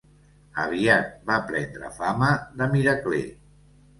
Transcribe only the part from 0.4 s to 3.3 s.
Aviat va prendre fama de miracler.